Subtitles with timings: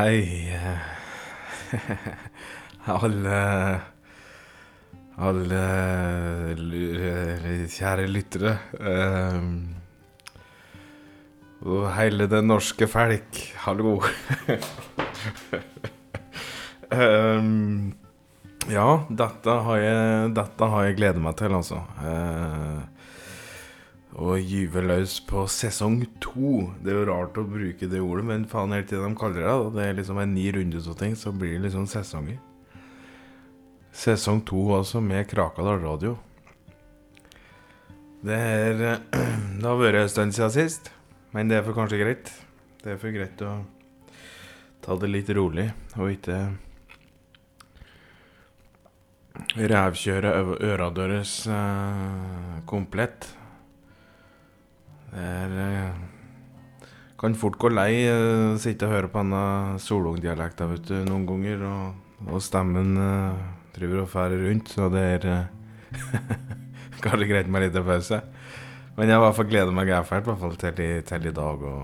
[0.08, 3.36] Eh, hei eh, Alle
[5.20, 5.60] Alle
[7.68, 8.56] kjære lyttere.
[8.80, 9.44] eh,
[11.68, 14.00] og hele det norske folk, hallo.
[18.70, 20.32] Ja, dette har jeg
[20.88, 21.78] jeg gledet meg til, altså.
[22.00, 22.80] Eh,
[24.20, 26.66] å gyve løs på sesong to.
[26.84, 29.54] Det er jo rart å bruke det ordet, men faen helt til de kaller det
[29.76, 29.86] det.
[29.86, 32.36] Er liksom en ny runde av ting, så blir det liksom sesonger.
[33.96, 36.18] Sesong to altså, med Krakadal Radio.
[38.20, 39.20] Det er eh,
[39.60, 40.92] Det har vært en stund siden sist,
[41.32, 42.32] men det er for kanskje greit.
[42.80, 43.58] Det er for greit å
[44.84, 45.66] ta det litt rolig
[45.98, 46.38] og ikke
[49.56, 50.32] rævkjøre
[50.70, 53.28] øradøres eh, komplett.
[55.16, 55.90] Er eh,
[57.20, 60.64] Kan fort gå lei å sitte og høre på denne solungdialekta
[61.08, 61.84] noen ganger, og,
[62.30, 63.34] og stemmen uh,
[63.76, 65.46] driver og færer rundt, så det er eh,
[67.04, 68.18] kanskje greit med litt pause.
[68.96, 71.58] Men jeg i hvert fall gleder meg gæfælt til, til i dag.
[71.68, 71.76] Og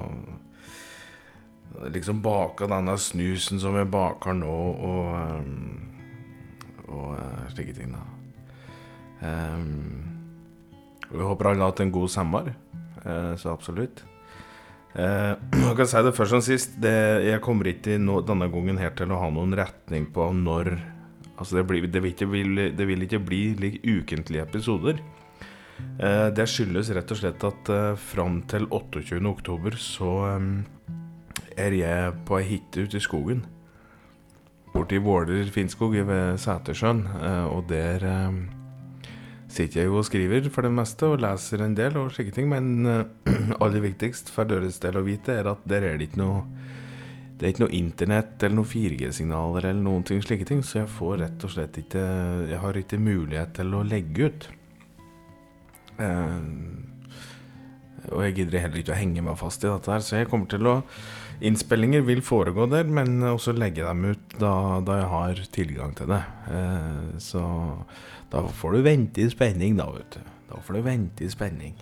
[1.92, 5.00] liksom baka denne snusen som jeg baker nå, og, og,
[6.88, 7.92] og eh, slike ting.
[7.92, 8.04] da.
[9.16, 10.16] Um,
[11.10, 12.50] og jeg håper alle har hatt en god sommer.
[13.06, 14.04] Eh, så absolutt.
[14.96, 15.32] Eh,
[15.66, 16.76] jeg kan si det først som sist.
[16.82, 20.76] Det, jeg kommer ikke no, denne gangen her til å ha noen retning på når
[21.36, 25.02] Altså, det, blir, det, vil, ikke, vil, det vil ikke bli like ukentlige episoder.
[26.00, 29.20] Eh, det skyldes rett og slett at eh, fram til 28.
[29.28, 30.96] oktober så eh,
[31.60, 33.44] er jeg på ei hytte ute i skogen.
[34.72, 37.04] Borti Våler Finnskog ved Sætersjøen.
[37.20, 38.40] Eh, og der eh,
[39.56, 42.48] sitter jeg jo og skriver for det meste, og leser en del og slike ting.
[42.52, 43.04] Men uh,
[43.62, 46.42] aller viktigst for deres del å vite er at der er det ikke noe
[47.36, 50.88] Det er ikke noe internett eller noen 4G-signaler eller noen ting slike ting, så jeg
[50.88, 52.04] får rett og slett ikke
[52.48, 54.48] Jeg har ikke mulighet til å legge ut.
[56.00, 56.40] Uh,
[58.06, 60.48] og jeg gidder heller ikke å henge meg fast i dette her, så jeg kommer
[60.50, 60.80] til å
[61.44, 66.08] Innspillinger vil foregå der, men også legge dem ut da, da jeg har tilgang til
[66.08, 66.22] det.
[66.48, 67.42] Uh, så
[68.30, 70.32] da får du vente i spenning, da, vet du.
[70.50, 71.76] Da får du vente i spenning.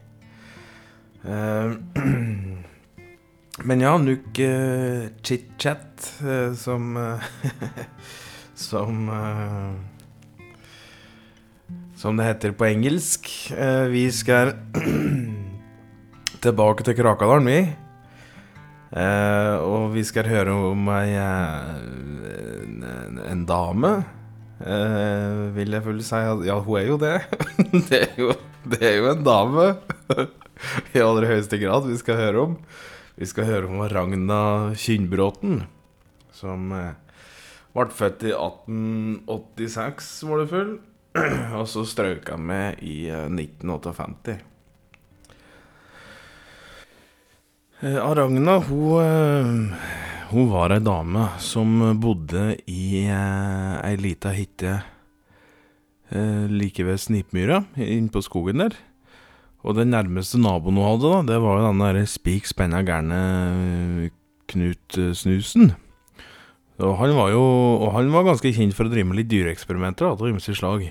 [1.25, 1.77] Uh,
[3.69, 7.31] men ja, nuk uh, chit-chat, uh, som eh,
[8.55, 9.73] Som eh,
[11.97, 13.31] Som det heter på engelsk.
[13.57, 14.53] Eh, vi skal
[16.45, 17.61] tilbake til Krakadalen, vi.
[18.95, 21.71] Eh, og vi skal høre om ei eh,
[22.67, 23.95] en, en dame.
[24.65, 27.19] Eh, vil jeg vel si at Ja, hun er jo det.
[27.91, 28.33] det, er jo,
[28.65, 29.67] det er jo en dame.
[30.97, 32.57] I aller høyeste grad vi skal høre om.
[33.19, 35.61] Vi skal høre om Ragna Kinnbråten,
[36.35, 36.97] som uh,
[37.77, 40.73] ble født i 1886, var det full.
[41.61, 44.41] Og så strøk hun med i uh, 1958.
[47.85, 54.73] Ragna, hun, eh, hun var ei dame som bodde i eh, ei lita hytte
[56.11, 58.77] eh, like ved Snipmyra, innpå skogen der.
[59.65, 63.21] Og den nærmeste naboen hun hadde, da, det var jo den der spik spenna gærne
[64.05, 64.13] eh,
[64.51, 65.73] Knut eh, Snusen.
[66.83, 67.45] Og han var jo
[67.95, 70.89] han var ganske kjent for å drive med litt dyreeksperimenter av ymse slag.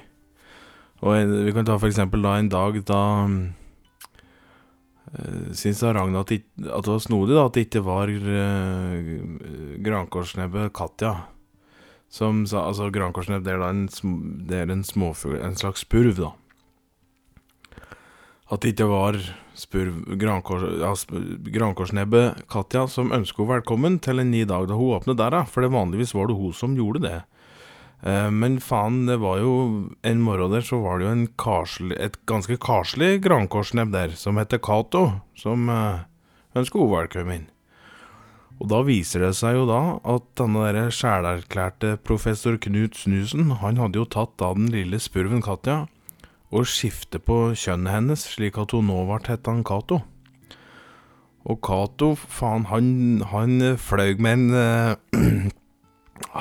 [1.03, 3.01] Og vi kan ta for eksempel da en dag da
[5.53, 6.43] Syns Ragna at, det-
[6.89, 9.01] var snodig da At det ikke var uh,
[9.85, 11.11] grankorsnebbe Katja
[12.09, 13.83] Som sa Altså grankorsnebb det er da en,
[14.49, 16.31] Det er en småfugl En slags spurv da.
[18.51, 19.17] At det ikke var
[19.57, 21.45] spurv grankors, ja, sp-
[22.51, 25.61] Katja Som ønsket henne velkommen til en ny dag Da hun åpnet der da For
[25.65, 27.19] det vanligvis var det hun som gjorde det.
[27.21, 27.29] Eh,
[28.03, 29.51] Men faen, det var jo
[30.03, 34.35] En morgen der så var det jo en karslig, et ganske karslig grankorsnebb der, som
[34.41, 36.03] heter Cato, som uh,
[36.51, 37.45] ønsker velkommen.
[38.61, 43.79] Og da viser det seg jo da at denne der sjelerklærte professor Knut Snusen, han
[43.81, 45.85] hadde jo tatt da den lille spurven Katja
[46.53, 50.03] og skiftet på kjønnet hennes, slik at hun nå ble hett han Cato.
[51.49, 52.87] Og Cato, faen, han,
[53.33, 55.49] han fløy med en eh,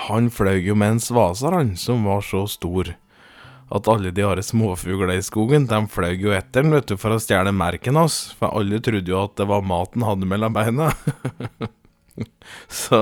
[0.09, 2.95] Han fløy jo med en svaser, han, som var så stor
[3.73, 7.15] at alle de harde småfuglene i skogen, de fløy jo etter den, vet du, for
[7.15, 8.35] å stjele merken hans.
[8.37, 10.91] For alle trodde jo at det var maten han hadde mellom beina.
[12.83, 13.01] så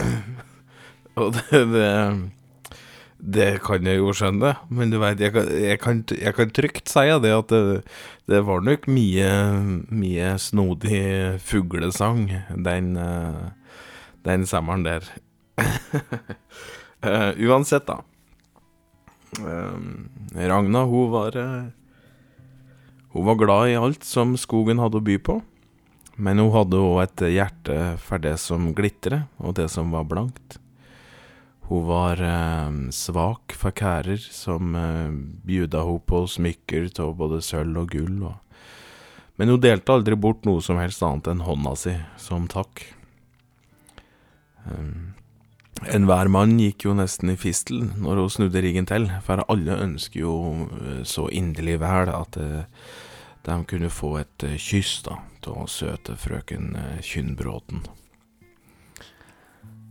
[1.20, 1.90] Og det, det
[3.24, 5.78] Det kan jeg jo skjønne, men du veit, jeg, jeg,
[6.20, 7.80] jeg kan trygt si det at det,
[8.28, 9.30] det var nok mye,
[9.88, 12.26] mye snodig fuglesang
[12.66, 12.90] den,
[14.28, 15.08] den sommeren der.
[17.04, 17.98] Eh, uansett, da.
[19.44, 21.66] Eh, Ragna, hun var uh,
[23.12, 25.34] Hun var glad i alt som skogen hadde å by på.
[26.16, 30.56] Men hun hadde òg et hjerte for det som glitrer, og det som var blankt.
[31.68, 35.12] Hun var eh, svak for kærer som eh,
[35.48, 38.18] bjuda henne på smykker av både sølv og gull.
[38.28, 38.36] Og.
[39.40, 42.84] Men hun delte aldri bort noe som helst annet enn hånda si som takk.
[44.68, 45.14] Um,
[45.92, 50.22] Enhver mann gikk jo nesten i fistel når hun snudde riggen til, for alle ønsker
[50.22, 50.34] jo
[50.78, 52.64] eh, så inderlig vel at eh,
[53.44, 55.18] de kunne få et eh, kyss da,
[55.50, 56.72] av søte frøken
[57.04, 57.82] Kynnbråten.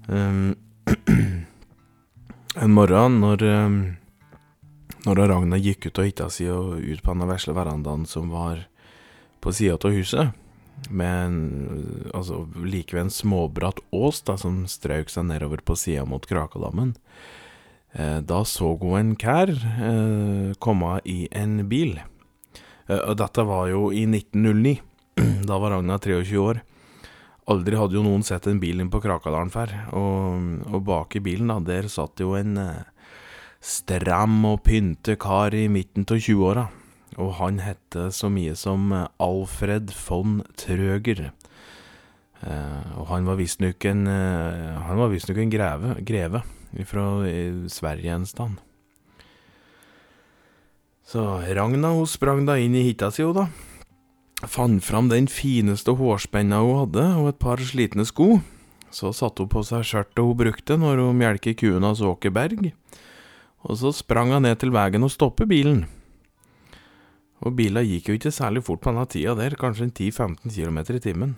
[0.10, 0.56] Um,
[2.64, 3.44] en morgen når,
[5.06, 8.66] når Ragna gikk ut av hytta si og ut på den vesle verandaen som var
[9.46, 10.34] på sida av huset,
[10.90, 11.38] med en,
[12.14, 16.96] altså, like ved en småbratt ås da, som strøk seg nedover på sida mot Krakadammen,
[17.94, 21.98] eh, da så hun en kær eh, komme i en bil.
[22.88, 24.80] Eh, og dette var jo i 1909.
[25.48, 26.64] Da var Ragna 23 år.
[27.52, 29.74] Aldri hadde jo noen sett en bil inn på Krakadalen før.
[30.00, 32.86] Og, og bak i bilen, da, der satt jo en eh,
[33.64, 36.68] stram og pynte kar i midten av 20-åra.
[37.22, 41.30] Og han hette så mye som eh, Alfred von Trøger.
[42.44, 46.44] Eh, og han var visstnok en, eh, han var visstnok en greve, greve
[46.90, 47.06] fra
[47.70, 48.58] Sverige en stand.
[51.06, 51.22] Så
[51.54, 53.48] Ragna hun sprang da inn i hytta si, hun da.
[54.50, 58.40] Fant fram den fineste hårspenna hun hadde, og et par slitne sko.
[58.94, 62.74] Så satte hun på seg skjørtet hun brukte når hun melket kuen hans Åkerberg,
[63.64, 65.86] Og så sprang hun ned til veien og stoppet bilen.
[67.44, 70.80] Og bila gikk jo ikke særlig fort på denne tida der, kanskje en 10-15 km
[70.96, 71.34] i timen.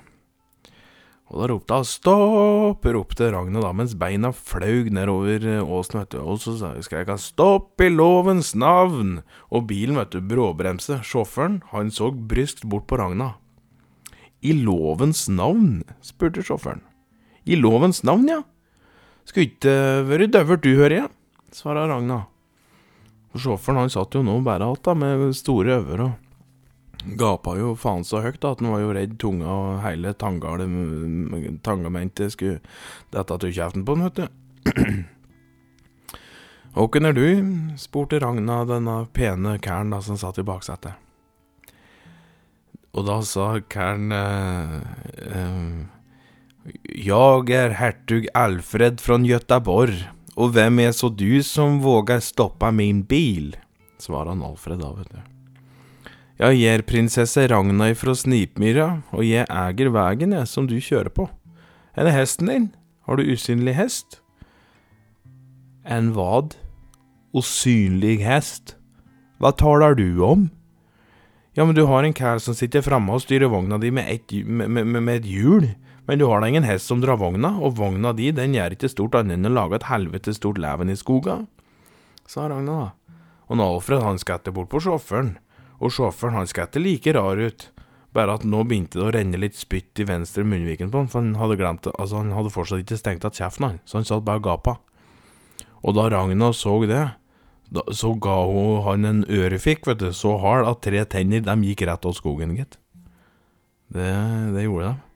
[1.34, 6.12] Og da ropte hun 'stopp', ropte Ragna da, mens beina flaug nedover eh, åsen, vet
[6.14, 6.20] du.
[6.22, 6.54] Og så
[6.86, 11.02] skrek hun 'stopp i lovens navn', og bilen, vet du, bråbremse.
[11.02, 13.34] Sjåføren, han så bryskt bort på Ragna.
[14.44, 16.86] 'I lovens navn?' spurte sjåføren.
[17.48, 18.44] 'I lovens navn, ja'.
[19.26, 21.10] Skulle ikke vært døvert du, hører jeg,
[21.52, 22.28] svara Ragna.
[23.36, 26.22] Og Sjåføren han satt jo nå bare alt da, med store øyne og
[27.20, 30.56] gapa jo faen så høyt da, at han var jo redd tunga og hele tanga
[31.66, 32.64] tangamentet skulle
[33.14, 34.26] dette til kjeften på han, vet du.
[36.86, 37.28] Åkken er du?
[37.80, 40.98] spurte Ragna denne pene kæren da som satt i baksetet.
[42.96, 44.76] Og da sa kæren eh,
[45.28, 45.78] eh,
[47.06, 53.04] Jag er hertug Alfred fra Göteborg, og hvem er så du som våger stoppe min
[53.08, 53.56] bil?
[54.00, 55.22] svarer han Alfred da, vet du.
[56.36, 61.30] Jeg er prinsesse Ragna fra Snipmyra, og jeg eier veien som du kjører på.
[61.96, 62.68] Er det hesten din?
[63.08, 64.20] Har du usynlig hest?
[65.88, 66.58] En vad?
[67.32, 68.76] Usynlig hest?
[69.40, 70.50] Hva taler du om?
[71.56, 74.34] Ja, men du har en kær som sitter framme og styrer vogna di med et,
[74.44, 75.70] med, med, med et hjul.
[76.06, 78.92] Men du har da ingen hest som drar vogna, og vogna di den gjør ikke
[78.92, 81.40] stort annet enn å lage et helvete stort leven i skoga,
[82.30, 83.18] sa Ragna da.
[83.50, 85.36] Og nå Alfred han skvetter bort på sjåføren,
[85.82, 87.70] og sjåføren han skvetter like rar ut,
[88.16, 91.22] bare at nå begynte det å renne litt spytt i venstre munnviken på han, for
[91.22, 94.08] han hadde glemt det, altså han hadde fortsatt ikke stengt av kjeften han, så han
[94.08, 94.78] satt bare og gapa.
[95.86, 97.04] Og da Ragna så det,
[97.74, 101.66] da, så ga hun han en ørefik, vet du, så hard at tre tenner, dem
[101.66, 102.80] gikk rett av skogen, gitt.
[103.94, 104.10] Det,
[104.56, 105.15] det gjorde de.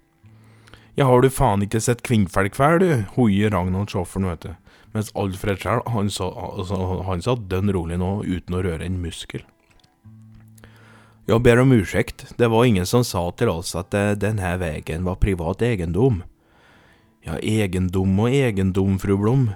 [1.00, 2.90] Ja, har du faen ikke sett kvinnfolk før, du?
[3.14, 4.74] Hoier Ragnar sjåføren, vet du.
[4.92, 6.76] Mens Alfred sjøl, han, altså,
[7.08, 9.46] han satt dønn rolig nå, uten å røre en muskel.
[11.30, 15.08] Jeg ber om unnskyld, det var ingen som sa til oss at eh, denne veien
[15.08, 16.20] var privat eiendom.
[17.24, 19.52] Ja, eiendom og eiendom, fru Blom.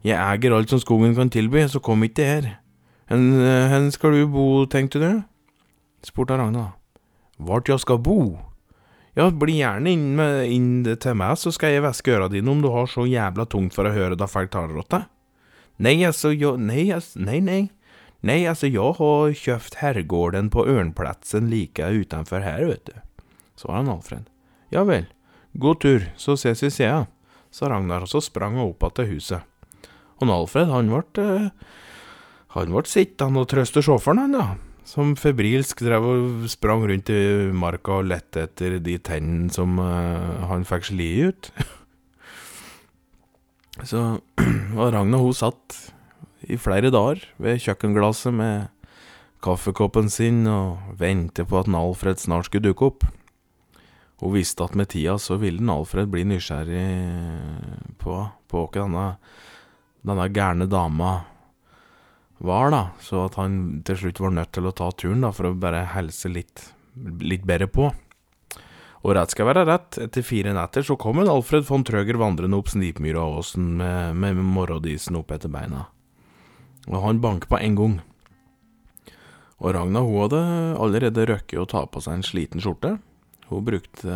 [0.00, 2.52] Jeg eier alt som skogen kan tilby, så kom ikke her.
[3.12, 5.10] Hen skal du bo, tenkte du?
[6.08, 6.70] spurte Ragna.
[7.36, 8.38] Vart jeg skal bo?
[9.18, 12.60] Ja, bli gjerne inn, med, inn til meg, så skal jeg væske øra dine om
[12.62, 15.08] du har så jævla tungt for å høre da folk taler åt deg.
[15.82, 17.60] Nei, altså, jeg, nei, altså, nei, nei.
[18.22, 23.26] Nei, altså, jeg har kjøpt herregården på Ørnplatsen like utenfor her, vet du.
[23.58, 24.28] Svarer Alfred.
[24.70, 25.08] Ja vel,
[25.58, 27.08] god tur, så ses vi sida,
[27.50, 29.42] sa Ragnar, og så sprang han opp til huset.
[30.20, 31.78] Og Alfred, han ble, eh,
[32.54, 37.20] han ble sittende og trøste sjåføren, han, da som febrilsk drev og sprang rundt i
[37.56, 41.52] marka og lette etter de tennene som uh, han fikk sli ut.
[43.90, 44.00] Så
[44.80, 45.78] og Ragna hun satt
[46.50, 48.68] i flere dager ved kjøkkenglasset med
[49.44, 53.06] kaffekoppen sin og ventet på at Alfred snart skulle dukke opp.
[54.20, 56.84] Hun visste at med tida så ville Alfred bli nysgjerrig
[58.00, 58.16] på,
[58.52, 59.06] på hva denne,
[60.04, 61.14] denne gærne dama
[62.40, 65.50] var, da, så at han til slutt var nødt til å ta turen da, for
[65.50, 66.70] å bare helse litt,
[67.20, 67.90] litt bedre på.
[69.00, 72.58] Og rett skal være rett, etter fire netter så kom en Alfred von Trøger vandrende
[72.58, 75.86] opp Snipmyraåsen med, med morgendisen opp etter beina.
[76.88, 77.94] Og han banket på en gang.
[79.60, 80.40] Og Ragna hun hadde
[80.80, 82.96] allerede røkket å ta på seg en sliten skjorte.
[83.50, 84.08] Hun brukte,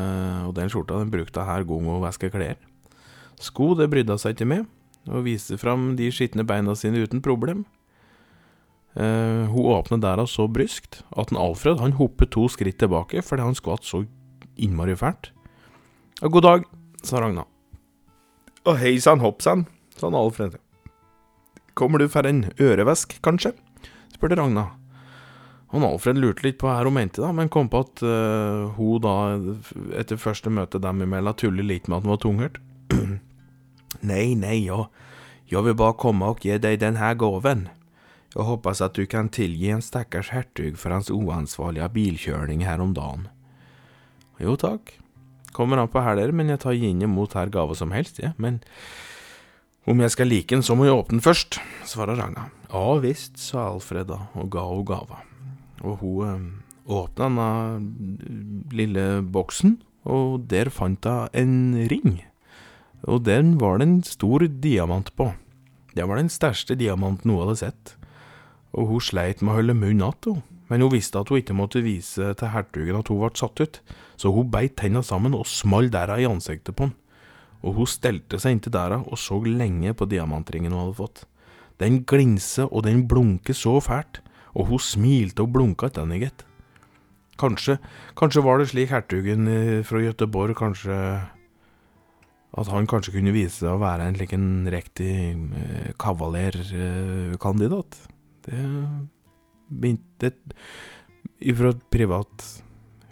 [0.48, 2.56] Og den skjorta den brukte hver gang hun vaska klær.
[3.40, 4.68] Sko det brydde hun seg ikke med,
[5.10, 7.64] og viste fram de skitne beina sine uten problem.
[8.94, 13.42] Uh, hun åpnet døra så bryskt at en Alfred han hoppet to skritt tilbake fordi
[13.42, 14.04] han skvatt så
[14.54, 15.32] innmari fælt.
[16.20, 16.68] Ja, god dag,
[17.02, 17.42] sa Ragna.
[18.64, 19.66] Å hei sann hopp sann,
[19.98, 20.60] sa Alfred.
[21.74, 23.52] Kommer du for en ørevesk, kanskje?
[24.14, 24.68] spurte Ragna.
[25.74, 29.02] Han Alfred lurte litt på hva hun mente, da, men kom på at uh, hun
[29.02, 29.14] da,
[29.98, 32.60] etter første møte dem imellom, tuller litt med at hun var tunghørt.
[34.10, 34.86] nei, nei, jeg,
[35.50, 37.66] jeg vil bare komme og gi deg denne gaven.
[38.34, 42.94] Jeg hoppas at du kan tilgi en stakkars hertug for hans uansvarlige bilkjøring her om
[42.96, 43.28] dagen.
[44.42, 44.96] Jo takk,
[45.54, 48.42] kommer an på heller, men jeg tar gjerne imot her gave som helst, jeg, ja.
[48.42, 48.58] men
[49.86, 52.48] om jeg skal like den, så må jeg åpne den først, svarer Ragna.
[52.72, 55.20] Ja visst, sa Alfred da, og ga henne gava.
[55.84, 56.46] Og hun øh,
[56.96, 59.76] åpna denne eh, lille boksen,
[60.08, 62.22] og der fant hun en ring.
[63.04, 65.30] Og den var det en stor diamant på.
[65.94, 67.94] Det var den største diamanten hun hadde sett.
[68.74, 71.82] Og hun sleit med å holde munn igjen, men hun visste at hun ikke måtte
[71.84, 73.80] vise til hertugen at hun ble satt ut,
[74.18, 76.94] så hun beit tenna sammen og small dæra i ansiktet på han.
[77.64, 81.18] Og hun stelte seg inntil dæra og så lenge på diamantringen hun hadde fått.
[81.80, 84.20] Den glinser og den blunker så fælt,
[84.54, 86.40] og hun smilte og blunka etter henne, gitt.
[87.40, 87.74] Kanskje,
[88.14, 90.94] kanskje var det slik hertugen eh, fra Gøteborg kanskje
[92.54, 98.13] At han kanskje kunne vise seg å være en slik en riktig eh, kavalerkandidat.
[98.44, 98.60] Det
[99.68, 100.30] begynte
[101.56, 102.44] Fra et privat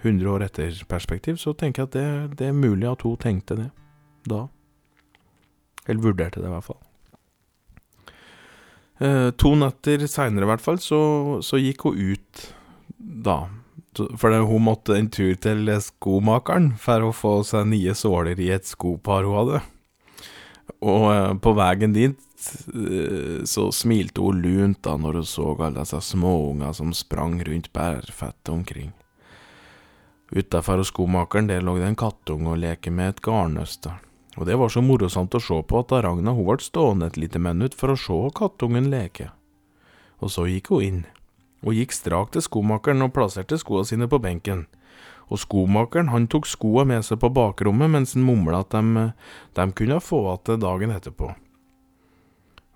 [0.02, 2.06] 100 år etter-perspektiv så tenker jeg at det,
[2.40, 3.68] det, er mulig at hun tenkte det
[4.28, 4.46] da.
[5.86, 6.80] Eller vurderte det, i hvert fall.
[9.02, 11.00] Eh, to netter seinere, i hvert fall, så,
[11.42, 12.44] så, gikk hun ut
[12.98, 13.38] da.
[14.18, 18.68] For hun måtte en tur til skomakeren for å få seg nye såler i et
[18.68, 19.62] skopar hun hadde.
[20.82, 22.18] Og eh, på veien dit
[22.74, 27.70] eh, så smilte hun lunt da når hun så alle disse småunger som sprang rundt
[27.72, 28.90] bærfettet omkring.
[30.32, 33.92] Utafor hos skomakeren der lå det en kattunge og leke med et garnnøste.
[34.40, 37.38] Og det var så morosamt å se på at Ragna hun ble stående et lite
[37.42, 39.28] minutt for å se kattungen leke.
[40.24, 41.02] Og så gikk hun inn,
[41.62, 44.64] og gikk strakt til skomakeren og plasserte skoene sine på benken
[45.32, 49.06] og skomakeren han tok skoa med seg på bakrommet mens han mumla at de,
[49.56, 51.30] de kunne få igjen dagen etterpå.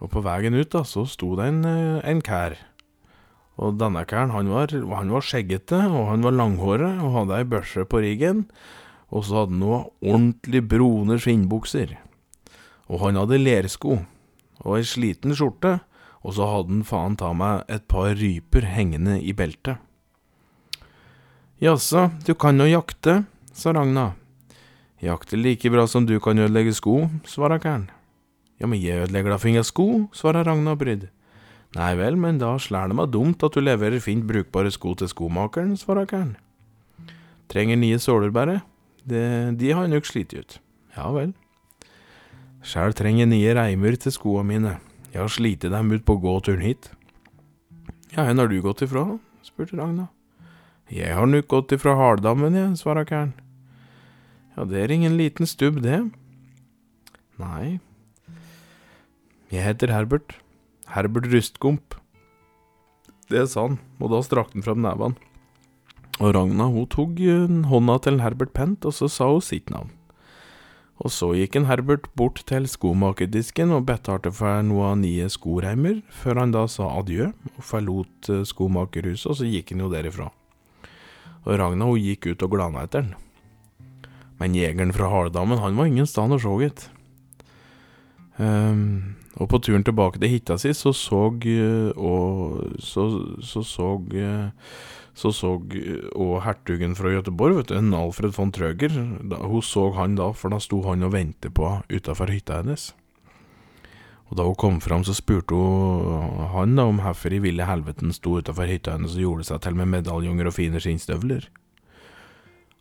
[0.01, 2.57] Og på veien ut da, så sto det en, en kær.
[3.57, 7.49] Og denne kæren han var, han var skjeggete, og han var langhåret og hadde ei
[7.49, 8.45] børse på ryggen,
[9.09, 11.97] og så hadde han noe ordentlig brune skinnbukser.
[12.93, 14.03] Og han hadde lersko
[14.65, 15.79] og ei sliten skjorte,
[16.27, 19.81] og så hadde han faen ta meg et par ryper hengende i beltet.
[21.57, 23.23] Jaså, du kan jo jakte,
[23.57, 24.11] sa Ragna.
[25.01, 27.87] Jakte like bra som du kan ødelegge sko, svarer Kern.
[28.61, 31.07] Ja, men jeg ødelegger da finne sko, svarer Ragna brydd.
[31.77, 35.09] Nei vel, men da slær det meg dumt at du leverer fint brukbare sko til
[35.09, 36.35] skomakeren, svarer Kern.
[37.49, 38.59] Trenger nye såler bare,
[39.09, 40.59] det, de har nok slitt ut.
[40.93, 41.33] Ja vel.
[42.61, 44.75] Sjæl trenger nye reimer til skoa mine,
[45.09, 46.91] jeg har slitt dem ut på gåturen hit.
[48.13, 49.07] Ja, hvor har du gått ifra?
[49.41, 50.11] spurte Ragna.
[50.87, 53.33] Jeg har nok gått ifra Hardammen, jeg, svarer kæren.
[54.55, 55.99] Ja, det er ingen liten stubb, det.
[57.43, 57.81] Nei.
[59.51, 60.37] Jeg heter Herbert.
[60.95, 61.99] Herbert Rustgump.
[63.27, 65.19] Det sa han, og da strakte han fram neven.
[66.23, 67.19] Og Ragna hun tok
[67.67, 69.91] hånda til Herbert Pent, og så sa hun sitt navn.
[71.03, 76.01] Og så gikk en Herbert bort til skomakerdisken og betalte for noe av nye skoreimer,
[76.09, 80.31] før han da sa adjø og forlot eh, skomakerhuset, og så gikk han jo derifra
[81.47, 83.15] og Ragna hun gikk ut og glana etter den.
[84.41, 86.89] Men jegeren fra Haledammen, han var ingen sted å se, gitt.
[88.37, 91.23] Um, og på turen tilbake til hytta si så så
[91.97, 93.05] og så
[93.41, 93.87] så så,
[95.17, 95.53] så, så
[96.13, 100.53] og hertugen fra Göteborg, vet du, en Alfred von Trøger, hun så han da, for
[100.53, 102.93] da sto han og ventet på utafor hytta hennes.
[104.27, 108.15] Og da hun kom fram, så spurte hun han da om hvorfor i ville helveten
[108.15, 111.47] sto utafor hytta hennes og gjorde seg til med medaljonger og fine skinnstøvler.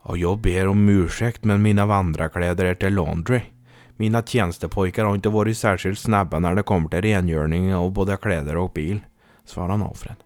[0.06, 3.42] Og jeg ber om ursäkt, men mine vandreklær er til laundry.
[3.98, 8.58] Mine tjenestepoiker har ikke vært særskilt snabbe når det kommer til rengjøring av både klær
[8.60, 9.00] og bil,
[9.48, 10.20] svarer han Alfred.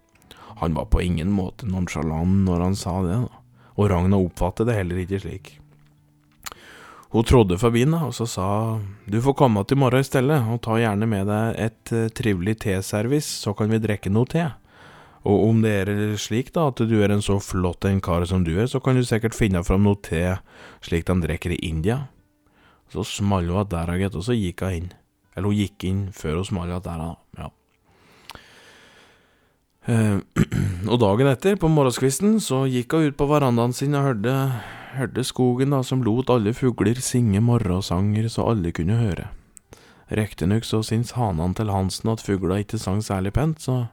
[0.60, 3.40] Han var på ingen måte nonsjalant når han sa det, da,
[3.76, 5.52] og Ragna oppfattet det heller ikke slik.
[7.10, 8.46] Hun trådde forbi henne og så sa
[9.10, 12.60] du får komme til morgen i stedet, og ta gjerne med deg et uh, trivelig
[12.62, 14.46] teservice, så kan vi drikke noe te.
[15.26, 15.90] Og om det er
[16.22, 18.96] slik da at du er en så flott en kar som du er, så kan
[18.96, 20.38] du sikkert finne fram noe te
[20.86, 22.06] slik de drikker i India.
[22.90, 24.90] Så smalt hun av der, gitt, og så gikk hun inn.
[25.34, 27.04] Eller hun gikk inn før hun smalt av der,
[27.42, 27.50] ja.
[29.90, 30.18] Eh,
[30.92, 34.36] og dagen etter, på morgenskvisten, så gikk hun ut på verandaen sin og hørte,
[34.96, 39.28] hørte skogen da, som lot alle fugler synge morgensanger så alle kunne høre.
[40.10, 43.88] Riktignok så syntes hanene til Hansen at fugla ikke sang særlig pent, så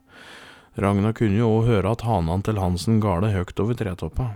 [0.77, 4.31] Ragna kunne jo òg høre at hanene til Hansen gale høyt over tretoppa.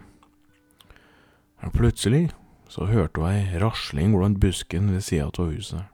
[1.73, 2.29] Plutselig
[2.71, 5.89] så hørte hun ei rasling blant busken ved sida av huset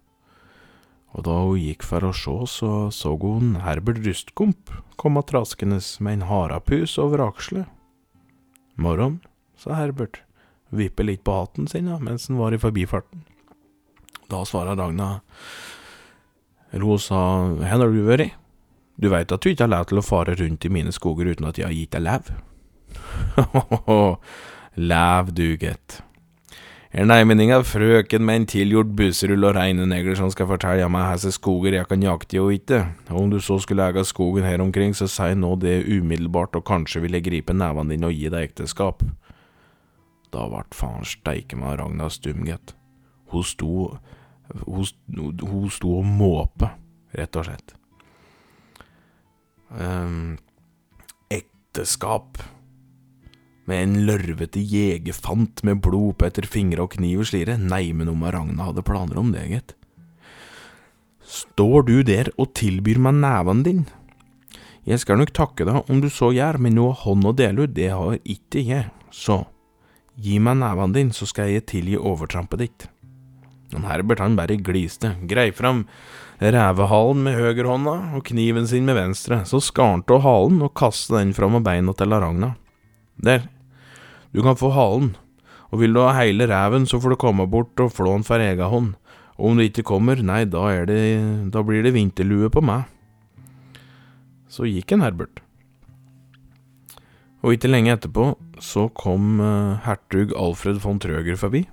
[1.17, 4.71] og da hun gikk for å se, så så hun Herbert Rustkomp
[5.01, 7.65] komme traskende med en harapus over akselet.
[8.77, 9.17] Morgon,
[9.57, 10.21] sa Herbert,
[10.75, 13.23] vippe litt på hatten sin da, mens han var i forbifarten.
[14.27, 15.21] Da svarer Ragna,
[16.75, 17.21] Rosa,
[17.55, 18.35] hvor har du vært?
[18.97, 21.47] Du veit at du ikke har lov til å fare rundt i mine skoger uten
[21.47, 22.33] at jeg har gitt deg lev?
[24.75, 26.01] lev, du, gitt.
[26.97, 31.75] Er neimeninga frøken med en tilgjort busserull og reinenegler som skal fortelle meg hvilke skoger
[31.77, 32.79] jeg kan jakte og ikke,
[33.11, 36.65] og om du så skulle eie skogen her omkring, så si nå det umiddelbart, og
[36.65, 39.05] kanskje vil jeg gripe nevene dine og gi deg ekteskap.
[40.37, 42.75] Da vart faen steike meg Ragna stum, gitt.
[43.33, 43.71] Hun sto
[44.53, 44.85] hun,
[45.41, 46.69] hun sto og måpe,
[47.17, 47.73] rett og slett.
[49.73, 50.37] Um,
[51.33, 52.37] ekteskap
[53.67, 57.57] med en lørvete jegerfant med blod på etter fingre og kniv og slire.
[57.59, 59.75] Nei, men om Ragna hadde planer om det, gitt.
[61.27, 63.83] Står du der og tilbyr meg neven din?
[64.87, 67.75] Jeg skal nok takke deg om du så gjør, men noe hånd å dele ut,
[67.75, 69.41] det har ikke jeg, så
[70.17, 72.87] gi meg neven din, så skal jeg tilgi overtrampet ditt.
[73.73, 75.85] Men Herbert han bare gliste, grei fram
[76.39, 81.17] rævehalen med høyrehånda og kniven sin med venstre, så skar han av halen og kastet
[81.17, 82.53] den fram av beina til Ragna.
[83.17, 83.47] Der,
[84.31, 85.15] du kan få halen,
[85.73, 88.43] og vil du ha hele reven, så får du komme bort og flå den for
[88.43, 88.93] ega hånd.
[89.37, 91.01] Og om du ikke kommer, nei, da, det,
[91.53, 92.87] da blir det vinterlue på meg.
[94.49, 95.43] Så gikk en Herbert.
[97.45, 98.31] Og ikke lenge etterpå
[98.63, 101.67] så kom uh, hertug Alfred von Trøger forbi,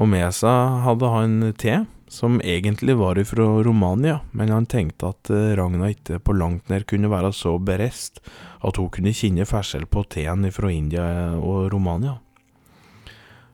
[0.00, 1.82] og med seg hadde han te,
[2.12, 6.86] som egentlig var fra Romania, men han tenkte at uh, Ragna ikke på langt nær
[6.88, 8.22] kunne være så berest
[8.64, 11.06] at hun kunne kjenne forskjell på teen fra India
[11.36, 12.16] og Romania.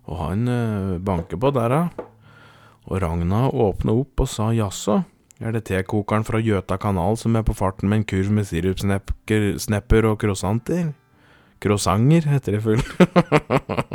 [0.09, 1.83] Og han eh, banker på døra,
[2.89, 5.03] og Ragna åpner opp og sa jaså,
[5.39, 10.09] er det tekokeren fra Gjøta kanal som er på farten med en kurv med sirupsnepper
[10.09, 10.89] og croissanter?
[11.63, 12.93] Croissanter, heter det fullt.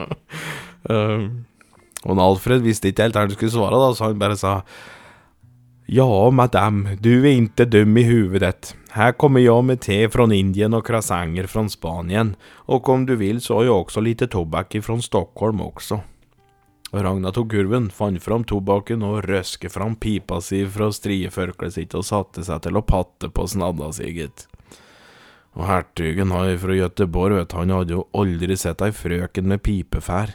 [0.92, 1.28] uh,
[2.04, 4.60] og Alfred visste ikke helt hva han skulle svare, da, så han bare sa
[5.94, 8.72] ja, madame, du er ikke dum i huvudet.
[8.96, 12.36] Her kommer jeg med te fra Indien og croissanter fra Spanien,
[12.72, 16.00] og om du vil så har jeg også litt tobakk fra Stockholm også.
[16.94, 22.06] Ragna tok kurven, fant fram tobakken og røsket fram pipa si fra strieførkleet sitt og
[22.06, 24.46] satte seg til å patte på snadda si, gitt.
[25.54, 30.34] Og hertugen fra Göteborg, vet han hadde jo aldri sett ei frøken med pipefær,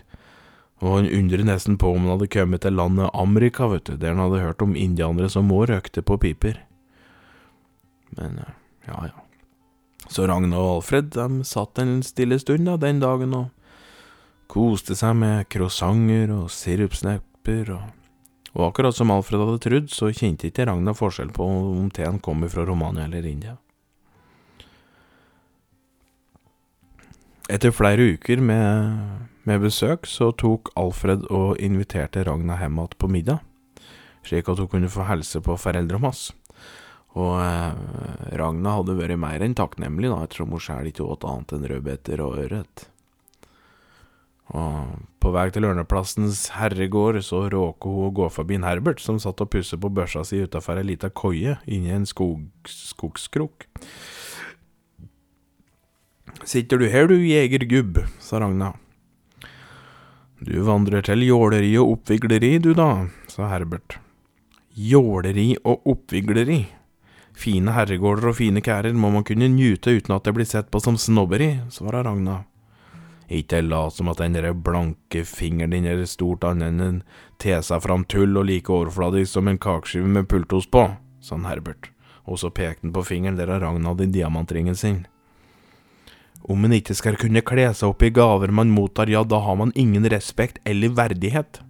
[0.79, 4.15] og han undrer nesten på om han hadde kommet til landet Amerika, vet du, der
[4.15, 6.61] han hadde hørt om indianere som må røkte på piper.
[8.15, 8.55] Men eh,
[8.87, 9.25] ja, ja.
[10.09, 13.51] Så Ragna og Alfred de satt en stille stund da, den dagen og
[14.49, 17.91] koste seg med croissanter og sirupsnepper, og,
[18.55, 22.47] og akkurat som Alfred hadde trodd, så kjente ikke Ragna forskjell på om teen kom
[22.49, 23.59] fra Romania eller India.
[27.49, 28.99] Etter flere uker med,
[29.49, 33.41] med besøk, så tok Alfred og inviterte Ragna hjem igjen på middag,
[34.29, 36.27] slik at hun kunne få helse på foreldrene hans.
[37.17, 41.57] Og eh, Ragna hadde vært mer enn takknemlig, da, ettersom hun sjøl ikke åt annet
[41.57, 42.85] enn rødbeter og ørret.
[44.53, 49.17] Og på vei til Ørneplassens herregård så råka hun å gå forbi en Herbert som
[49.21, 53.69] satt og pusset på børsa si utafor ei lita koie inni en skog, skogskrok.
[56.45, 58.73] Sitter du her du, jegergubb, sa Ragna.
[60.39, 63.99] Du vandrer til jåleri og oppvigleri, du da, sa Herbert.
[64.79, 66.61] Jåleri og oppvigleri.
[67.39, 70.81] Fine herregårder og fine kærer må man kunne njute uten at det blir sett på
[70.83, 72.45] som snobberi, svarer Ragna.
[73.29, 77.03] Ikke lat som at den der blanke fingeren din er stort annet enn en
[77.43, 80.87] tesa fram tull og like overfladisk som en kakeskive med pultost på,
[81.21, 81.91] sa Herbert,
[82.25, 85.07] og så pekte han på fingeren der Ragna hadde diamantringen sin.
[86.49, 89.59] Om en ikke skal kunne kle seg opp i gaver man mottar, ja, da har
[89.61, 91.61] man ingen respekt eller verdighet.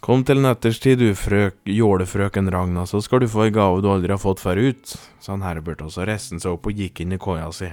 [0.00, 4.14] Kom til natterstid, du frøk, jålefrøken Ragna, så skal du få ei gave du aldri
[4.14, 7.12] har fått forut, sa han Herbert, og så reiste han seg opp og gikk inn
[7.12, 7.68] i koia si.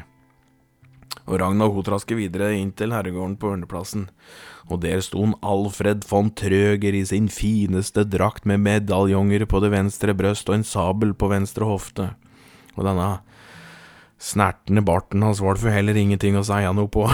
[1.28, 4.10] Og Ragna hun trasket videre inn til herregården på Ørneplassen,
[4.67, 9.71] og der sto en Alfred von Trøger i sin fineste drakt med medaljonger på det
[9.71, 12.10] venstre brøst og en sabel på venstre hofte,
[12.76, 13.12] og denne
[14.19, 17.08] snertne barten hans var det for heller ingenting å si noe på.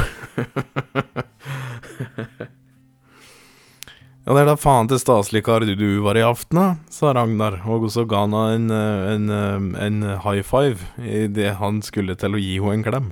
[4.24, 7.58] Ja, det er da faen til staselig kar du var i aften, da, sa Ragnar,
[7.68, 12.56] og så ga han en, en, en high five idet han skulle til å gi
[12.64, 13.12] henne en klem.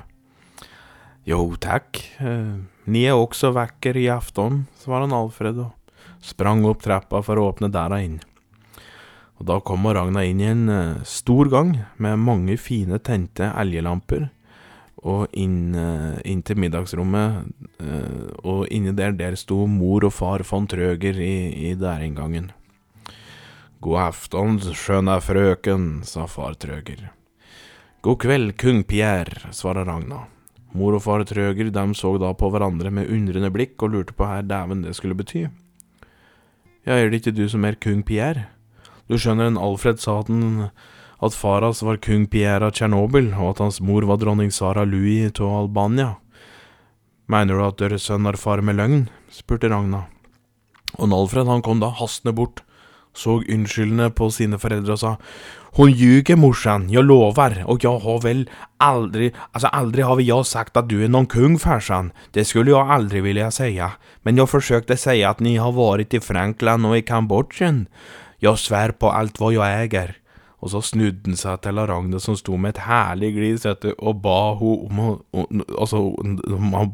[1.27, 1.99] Jo, takk,
[2.88, 5.75] ni er også vekker i aften, han Alfred og
[6.23, 8.21] sprang opp trappa for å åpne dæra inn.
[9.41, 10.67] Og da kom Ragnar inn i en
[11.01, 14.27] stor gang med mange fine tente elgelamper
[15.01, 17.47] og inn, eh, inn, til middagsrommet,
[17.82, 22.51] eh, og inni der, der sto mor og far von Trøger i, i dørinngangen.
[23.82, 27.10] God afton, skjønne frøken, sa far Trøger.
[28.06, 30.27] God kveld, kung Pierre, svarer Ragna.
[30.77, 34.30] Mor og far Trøger dem så da på hverandre med undrende blikk og lurte på
[34.30, 35.47] hva dæven det skulle bety.
[36.86, 38.51] Ja, er det ikke du som er kung Pierre?
[39.10, 40.70] Du skjønner, en Alfred sa at den
[41.22, 44.88] at far hans var kung Pierre av Tsjernobyl, og at hans mor var dronning Sara
[44.90, 46.16] Louis av Albania.
[47.30, 49.06] Mener du at deres sønn har far med løgn?
[49.32, 50.08] spurte Ragna.
[50.98, 52.64] Og Alfred han kom da hastende bort,
[53.14, 55.18] så unnskyldende på sine foreldre og sa
[55.76, 58.42] Hon ljuger morsan, jeg lover, og jeg har vel
[58.84, 62.92] aldri, altså aldri har jeg sagt at du er noen kung farsan, det skulle jeg
[62.98, 63.70] aldri ville si,
[64.26, 67.86] men jeg forsøkte å si at ni har vært i Frankland og i Kambodjen.
[68.41, 70.15] Jeg svär på alt hva jeg eier.
[70.62, 74.54] Og så snudde han seg til Ragne som sto med et herlig glis og ba
[74.60, 75.10] hun om å
[75.82, 76.01] Altså,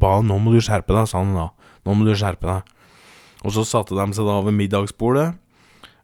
[0.00, 1.50] ba 'nå må du skjerpe deg', sa han da.
[1.84, 2.64] 'Nå må du skjerpe deg'.
[3.44, 5.36] Og så satte de seg da ved middagsbordet,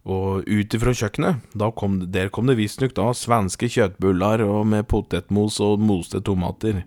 [0.04, 5.58] og ut ifra kjøkkenet, kom, der kom det visstnok da svenske kjøttbuller og med potetmos
[5.64, 6.84] og moste tomater.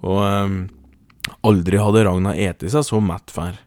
[0.00, 0.68] Og um,
[1.42, 3.58] aldri hadde Ragna eti seg så mett før.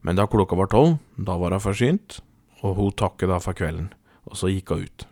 [0.00, 2.20] Men da klokka var tolv, da var hun forsynt,
[2.66, 3.92] og hun takket da for kvelden,
[4.26, 5.06] og så gikk hun ut.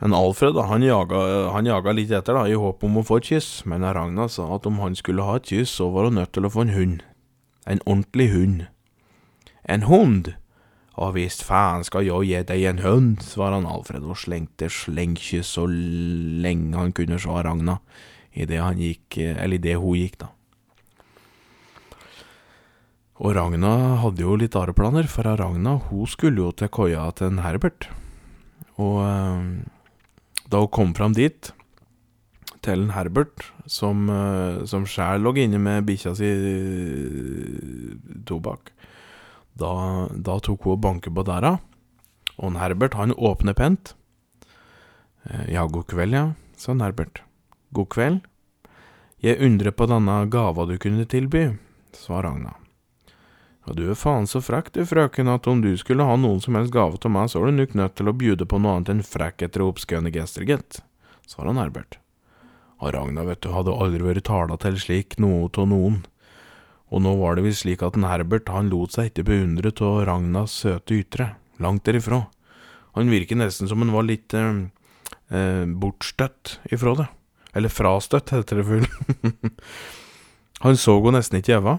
[0.00, 1.18] Men Alfred da, han jaga,
[1.52, 4.46] han jaga litt etter da, i håp om å få et kyss, men Ragna sa
[4.56, 6.72] at om han skulle ha et kyss, så var hun nødt til å få en
[6.72, 7.02] hund.
[7.68, 8.62] En ordentlig hund.
[9.68, 10.32] En hund?
[11.00, 15.66] Å visst faen skal jeg gi deg en hund, svarer Alfred og slengte slengkyss så
[15.68, 17.78] lenge han kunne se Ragna,
[18.32, 20.32] idet han gikk, eller idet hun gikk, da.
[23.20, 27.34] Og Ragna hadde jo litt andre planer, for Ragna hun skulle jo til koia til
[27.34, 27.90] en Herbert.
[28.80, 29.04] Og
[30.48, 31.52] da hun kom fram dit,
[32.64, 37.94] til en Herbert, som, uh, som sjæl lå inne med bikkja si uh,
[38.28, 38.72] tobakk,
[39.60, 39.72] da,
[40.12, 41.56] da, tok hun og banket på døra,
[42.36, 43.94] og en Herbert, han åpner pent.
[45.28, 46.26] Uh, ja, god kveld, ja,
[46.60, 47.24] sa en Herbert.
[47.76, 48.24] God kveld.
[49.20, 51.50] Jeg undrer på denne gava du kunne tilby,
[51.96, 52.59] sa Ragna.
[53.66, 56.56] Ja, du er faen så frekk du, frøken, at om du skulle ha noen som
[56.56, 58.94] helst gave til meg, så er du nok nødt til å bjude på noe annet
[58.94, 60.80] enn frekkheter og oppskøyende gester, gitt,
[61.28, 61.98] svarer han Herbert.
[62.80, 66.00] Og Ragna, vet du, hadde aldri vært tala til slik noe av noen,
[66.90, 70.00] og nå var det visst slik at en Herbert, han lot seg ikke beundre av
[70.08, 72.24] Ragnas søte ytre, langt derifra.
[72.96, 74.64] Han virker nesten som han var litt eh,
[75.30, 77.06] eh, bortstøtt ifra det,
[77.54, 78.88] eller frastøtt, heter det vel.
[80.64, 81.78] han så henne nesten ikke i øynene,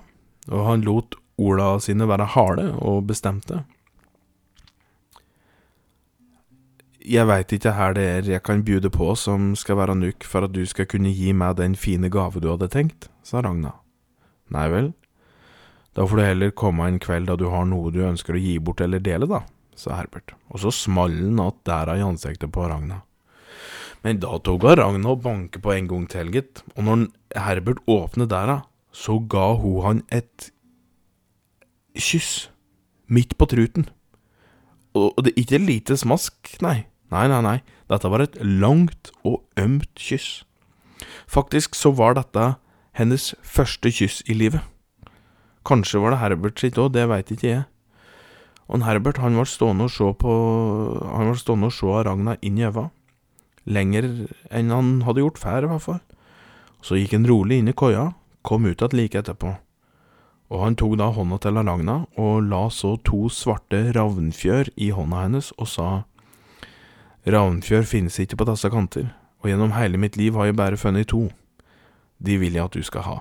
[0.53, 3.63] og han lot orda sine være harde og bestemte.
[7.01, 10.45] Jeg veit ikke her det er jeg kan bjude på som skal være nuk for
[10.45, 13.73] at du skal kunne gi meg den fine gave du hadde tenkt, sa Ragna.
[14.53, 14.91] Nei vel,
[15.97, 18.59] da får du heller komme en kveld da du har noe du ønsker å gi
[18.61, 19.41] bort eller dele, da,
[19.75, 23.01] sa Herbert, og så small han att dæra i ansiktet på Ragna.
[24.01, 28.29] Men da tok Ragna og banke på en gang til, gitt, og når Herbert åpnet
[28.29, 30.51] dera, så ga hun han et
[31.97, 32.49] kyss.
[33.11, 33.89] Midt på truten.
[34.95, 36.85] Og det er ikke et lite smask, nei.
[37.11, 37.57] Nei, nei, nei.
[37.91, 40.43] Dette var et langt og ømt kyss.
[41.27, 42.53] Faktisk så var dette
[42.95, 44.63] hennes første kyss i livet.
[45.67, 47.65] Kanskje var det Herbert sitt òg, det veit ikke jeg.
[48.71, 50.33] Og Herbert han var stående og se på
[51.03, 52.89] Han var stående og se Ragna inn i øynene.
[53.65, 54.07] Lenger
[54.49, 55.99] enn han hadde gjort før, i hvert fall.
[56.81, 59.53] Så gikk han rolig inn i koia, kom ut igjen like etterpå.
[60.51, 65.23] Og han tok da hånda til Ragna og la så to svarte ravnfjør i hånda
[65.23, 65.89] hennes og sa
[67.21, 71.11] Ravnfjør finnes ikke på disse kanter, og gjennom hele mitt liv har jeg bare funnet
[71.11, 71.27] to.
[72.17, 73.17] De vil jeg at du skal ha.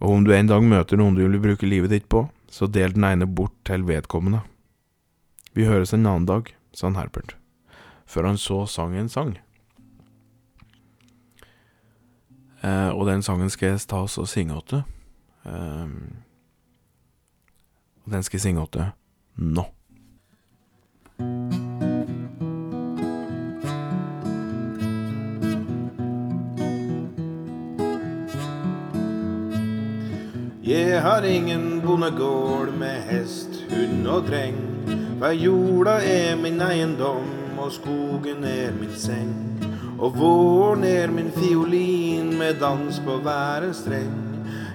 [0.00, 2.96] Og om du en dag møter noen du vil bruke livet ditt på, så del
[2.96, 4.40] den ene bort til vedkommende.
[5.52, 7.36] Vi høres en annen dag, sa han Herpert,
[8.08, 9.36] før han så sang en sang.
[12.64, 14.86] Eh, og den sangen skal jeg ta oss og synge åtte.
[15.48, 15.88] Eh,
[18.04, 18.84] og den skal jeg synge til
[19.36, 19.64] nå.
[30.68, 34.58] Jeg har ingen bondegård med hest, hund og dreng.
[35.18, 39.32] For jorda er min eiendom, og skogen er min seng.
[39.98, 44.27] Og våren er min fiolin med dans på hver en streng.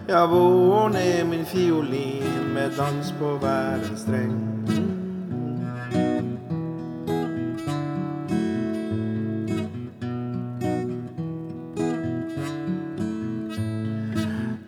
[0.07, 4.33] Ja, våren er min fiolin med dans på hver en streng.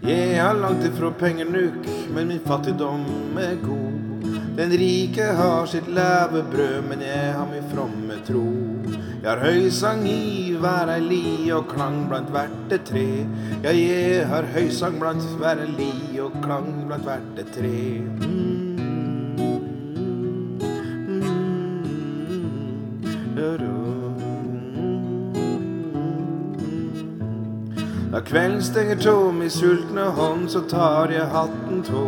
[0.08, 1.84] Jeg har langt ifra penger nuk,
[2.16, 3.04] men min fattigdom
[3.36, 4.32] er god.
[4.56, 8.48] Den rike har sitt levebrød, men jeg har min fromme tro.
[9.20, 13.06] Jeg har høysang i hver ei li og klang blant hvert tre.
[13.62, 17.82] Ja, jeg har høysang blant hver ei li og klang blant hvert et tre.
[28.16, 32.06] Da kvelden stenger tå mi sultne hånd, så tar jeg hatten tå.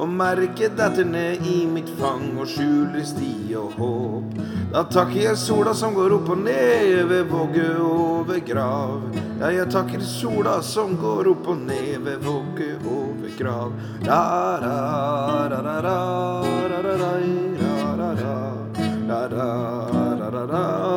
[0.00, 4.37] Og merket detter ned i mitt fang og skjuler sti og håp.
[4.68, 9.00] Da takker jeg sola som går opp og ned ved vågge og ved grav.
[9.40, 13.72] Ja, jeg takker sola som går opp og ned ved vågge og ved grav.
[14.04, 14.76] ra ra
[15.48, 15.98] ra ra ra
[16.68, 17.30] ra ra ra ra
[17.98, 18.42] ra ra
[19.08, 19.50] ra ra
[20.20, 20.88] ra ra ra ra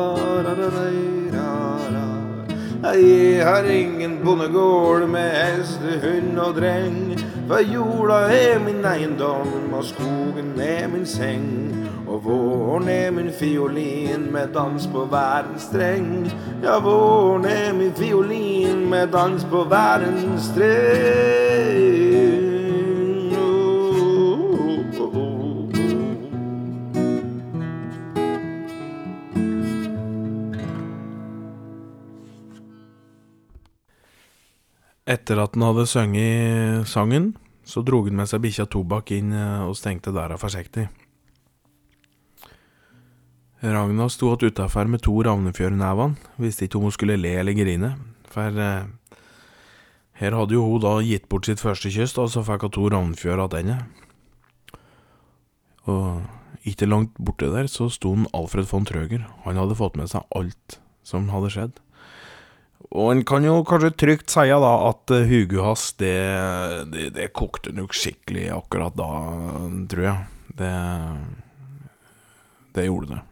[2.82, 7.18] jeg har ingen bondegård med hest, hund og dreng.
[7.48, 11.81] For jorda er min eiendom, og skogen er min seng.
[12.12, 16.26] Og våren er min fiolin med dans på hver en streng.
[16.60, 22.12] Ja, våren er min fiolin med dans på hver en streng.
[35.12, 37.32] Etter at han hadde sunget sangen,
[37.64, 40.86] så drog han med seg bikkja Tobakk inn eh, og stengte døra forsiktig.
[43.62, 47.36] Ragna sto att utafor med to ravnefjør i nevene, visste ikke om hun skulle le
[47.38, 47.92] eller grine,
[48.26, 48.88] for eh,
[50.18, 52.88] her hadde jo hun da gitt bort sitt første kyss, og så fikk hun to
[52.90, 53.78] ravnefjør tilbake.
[55.86, 60.26] Og ikke langt borte der så sto Alfred von Trøger, han hadde fått med seg
[60.34, 61.78] alt som hadde skjedd.
[62.90, 66.18] Og en kan jo kanskje trygt si da at huget hans, det,
[66.90, 69.10] det, det kokte nok skikkelig akkurat da,
[69.86, 70.30] tror jeg.
[70.58, 70.72] Det,
[72.74, 73.26] det gjorde det.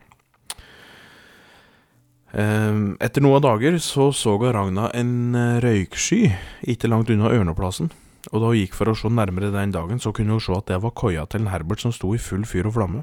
[2.30, 6.28] Etter noen dager så så Ragna en røyksky
[6.62, 7.90] ikke langt unna Ørneplassen.
[8.30, 10.68] Og da hun gikk for å se nærmere den dagen, så kunne hun se at
[10.68, 13.02] det var koia til en Herbert som sto i full fyr og flamme.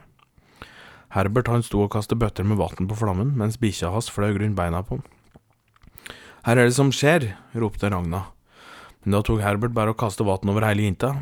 [1.16, 4.58] Herbert han sto og kastet bøtter med vann på flammen, mens bikkja hans fløy rundt
[4.58, 5.08] beina på han.
[6.48, 8.28] Her er det som skjer, ropte Ragna.
[9.04, 11.18] Men da tok Herbert bare og kastet vann over hele jinta.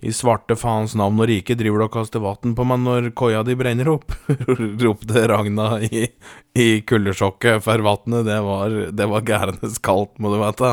[0.00, 3.42] I svarte faens navn og rike driver du og kaster vann på meg når koia
[3.44, 4.14] di brenner opp,
[4.84, 6.06] ropte Ragna i,
[6.56, 10.72] i kuldesjokket, for vannet det var, det var gærende kaldt, må du vite.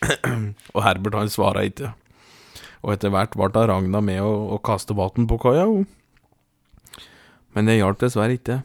[0.74, 1.94] og Herbert han svara ikke.
[2.84, 5.64] Og etter hvert ble da Ragna med å, å kaste vann på koia,
[7.56, 8.60] Men det hjalp dessverre ikke.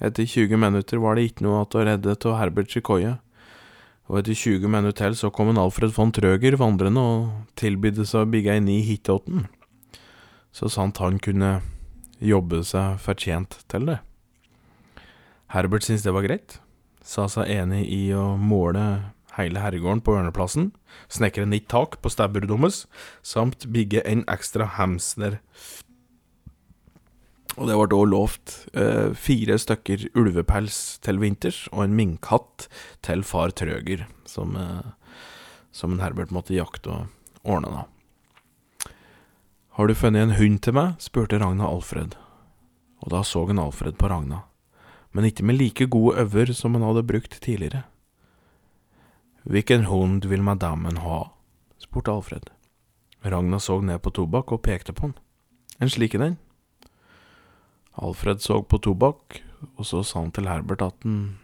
[0.00, 3.16] Etter 20 minutter var det ikke noe igjen å redde av Herberts koie
[4.10, 8.24] og etter 20 minutter til så kom en Alfred von Trøger vandrende og tilbydde seg
[8.26, 9.14] å bygge ei ny hytte
[10.50, 11.60] så sant han kunne
[12.18, 14.00] jobbe seg fortjent til det.
[15.54, 16.58] Herbert syntes det var greit,
[17.06, 20.72] sa seg enig i å måle hele herregården på Ørneplassen,
[21.06, 22.84] snekre nytt tak på stabburet deres,
[23.22, 25.38] samt bygge en ekstra hamster
[27.56, 32.68] og det ble òg lovt eh, fire stykker ulvepels til vinters, og en minkhatt
[33.06, 34.92] til far Trøger, som, eh,
[35.72, 37.08] som en Herbert måtte jakte og
[37.42, 38.90] ordne, da.
[39.78, 40.98] Har du funnet en hund til meg?
[41.02, 42.14] spurte Ragna Alfred.
[43.00, 44.42] Og da så han Alfred på Ragna,
[45.12, 47.84] men ikke med like gode øver som han hadde brukt tidligere.
[49.48, 51.30] Hvilken hund vil madammen ha?
[51.78, 52.50] spurte Alfred.
[53.24, 55.18] Ragna så ned på Tobakk og pekte på han.
[55.80, 56.36] En slik en.
[57.98, 59.40] Alfred så på Tobakk,
[59.76, 61.38] og så sa han til Herbert at han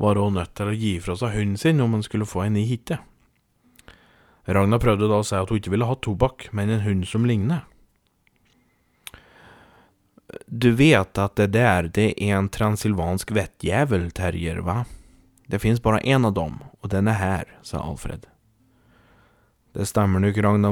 [0.00, 2.56] var òg nødt til å gi fra seg hunden sin om han skulle få en
[2.56, 3.00] ny hytte.
[4.48, 7.26] Ragna prøvde da å si at hun ikke ville ha Tobakk, men en hund som
[7.28, 7.66] ligner.
[10.46, 14.84] Du vet at det der, det er en transilvansk vettjævel, terrier, va?
[15.50, 18.28] Det finnes bare én av dem, og den er her, sa Alfred.
[19.70, 20.70] Det stemmer nok, Ragna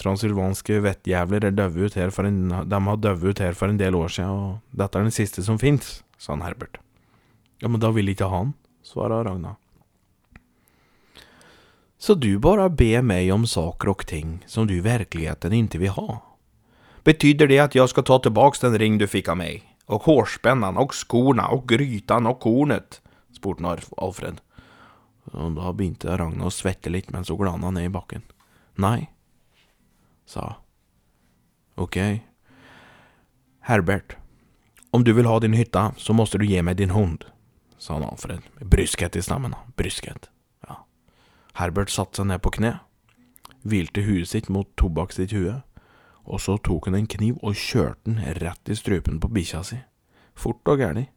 [0.00, 3.78] Transylvanske vettjævler er døve ut her for en, de har døve ut her for en
[3.78, 6.80] del år siden, og dette er den siste som fins, sa han Herbert.
[7.62, 9.54] Ja, men da vil ikke ha han, svara Ragna.
[12.02, 15.94] Så du bare ber meg om saker og ting som du i virkeligheten ikke vil
[15.94, 16.18] ha?
[17.06, 20.82] Betyder det at jeg skal ta tilbake den ring du fikk av meg, og hårspennene,
[20.82, 22.98] og skorna og grytan og kornet?
[23.30, 24.42] spurte Alfred.
[25.32, 28.24] Og da begynte Ragna å svette litt mens hun glana ned i bakken.
[28.80, 29.08] Nei,
[30.28, 30.56] sa
[31.76, 31.96] Ok.
[33.64, 34.16] Herbert,
[34.90, 37.24] om du vil ha din hytte, så måste du gi meg din hund,
[37.78, 39.54] sa han Alfred, med bryskhet i stemmen.
[39.76, 40.28] Bryskhet.
[40.68, 40.82] Ja.
[41.56, 42.74] Herbert satte seg ned på kne,
[43.64, 45.62] hvilte huet sitt mot Tobakk sitt hue,
[46.28, 49.80] og så tok han en kniv og kjørte den rett i strupen på bikkja si.
[50.36, 51.08] Fort og gæli.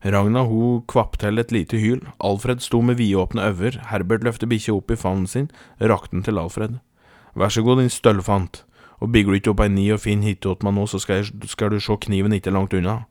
[0.00, 4.72] Ragna ho kvapp til et lite hyl, Alfred sto med vidåpne øyne, Herbert løftet bikkja
[4.78, 6.78] opp i favnen sin, rakte den til Alfred.
[7.36, 8.64] Vær så god, din støllfant,
[9.00, 11.20] og bygger du ikke opp ei ny og fin hitte åt meg nå, så skal,
[11.20, 13.04] jeg, skal, du se kniven ikke langt unna.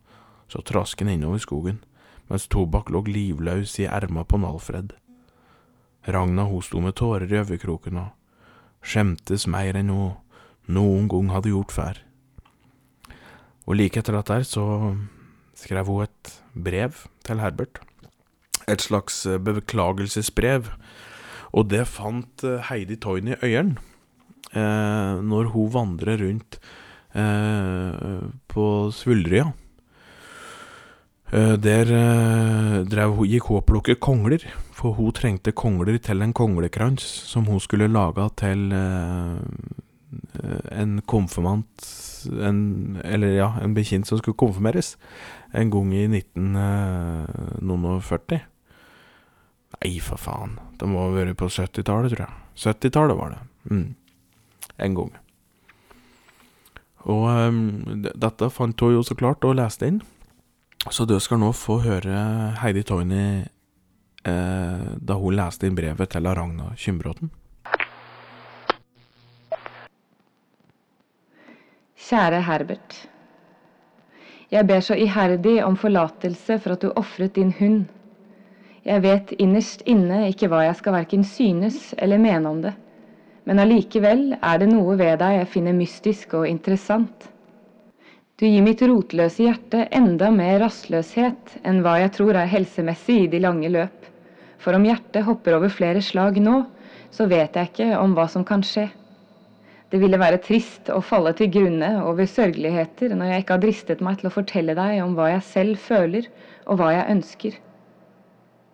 [0.49, 1.77] Så trask han innover skogen,
[2.29, 4.95] mens Tobakk lå livløs i erma på Alfred.
[6.07, 8.15] Ragna ho sto med tårer i øyekroken og
[8.81, 10.17] skjemtes mer enn hun
[10.65, 12.01] noen gang hadde gjort før.
[13.69, 14.65] Og like etter dette så
[15.59, 16.31] skrev hun et
[16.63, 17.81] brev til Herbert.
[18.69, 20.69] Et slags eh, beklagelsesbrev.
[21.53, 23.77] Og det fant eh, Heidi Toyne i øyeren
[24.53, 26.59] eh, når hun vandrer rundt
[27.15, 29.49] eh, på Svuldrya.
[31.33, 36.33] Eh, der eh, drev, gikk hun og plukket kongler, for hun trengte kongler til en
[36.33, 38.69] konglekrans som hun skulle lage til
[40.71, 41.89] en konfirmant
[42.25, 44.95] en, Eller ja, en bekjent som skulle konfirmeres
[45.51, 48.39] en gang i 1940.
[49.79, 50.59] Nei, for faen.
[50.79, 52.33] Det må ha vært på 70-tallet, tror jeg.
[52.59, 53.41] 70-tallet var det.
[53.71, 53.89] Mm.
[54.85, 55.11] En gang.
[57.09, 57.59] Og um,
[57.95, 60.01] dette fant hun jo så klart og leste inn.
[60.89, 62.17] Så du skal nå få høre
[62.61, 63.43] Heidi Toyny
[64.23, 67.29] eh, da hun leste inn brevet til Ragna Kymbråten.
[72.09, 73.09] Kjære Herbert.
[74.49, 77.83] Jeg ber så iherdig om forlatelse for at du ofret din hund.
[78.87, 82.71] Jeg vet innerst inne ikke hva jeg skal verken synes eller mene om det,
[83.45, 87.27] men allikevel er det noe ved deg jeg finner mystisk og interessant.
[88.39, 93.31] Du gir mitt rotløse hjerte enda mer rastløshet enn hva jeg tror er helsemessig i
[93.33, 94.07] de lange løp,
[94.57, 96.63] for om hjertet hopper over flere slag nå,
[97.11, 98.87] så vet jeg ikke om hva som kan skje.
[99.89, 104.03] Det ville være trist å falle til grunne over sørgeligheter når jeg ikke har dristet
[104.05, 106.27] meg til å fortelle deg om hva jeg selv føler
[106.69, 107.57] og hva jeg ønsker.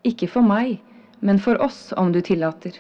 [0.06, 0.76] Ikke for meg,
[1.24, 2.76] men for oss, om du tillater.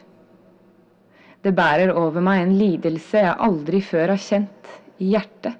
[1.45, 4.69] Det bærer over meg en lidelse jeg aldri før har kjent,
[4.99, 5.55] i hjertet,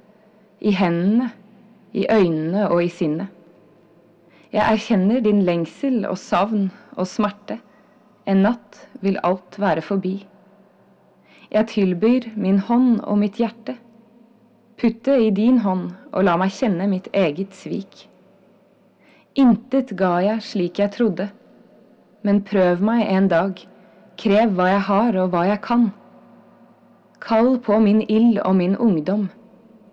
[0.59, 1.31] i hendene,
[1.95, 3.31] i øynene og i sinnet.
[4.51, 7.57] Jeg erkjenner din lengsel og savn og smerte.
[8.27, 10.17] En natt vil alt være forbi.
[11.56, 13.78] Jeg tilbyr min hånd og mitt hjerte.
[14.76, 18.02] Putt det i din hånd og la meg kjenne mitt eget svik.
[19.39, 21.30] Intet ga jeg slik jeg trodde,
[22.28, 23.62] men prøv meg en dag,
[24.20, 25.88] krev hva jeg har og hva jeg kan.
[27.24, 29.30] Kall på min ild og min ungdom,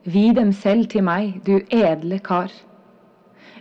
[0.03, 2.51] vi dem selv til meg, du edle kar.